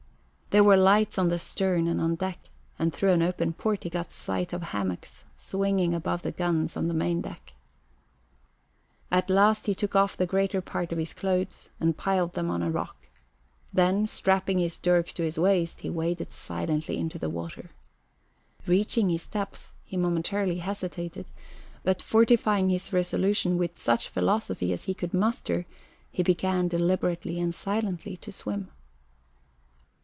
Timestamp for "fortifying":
22.01-22.67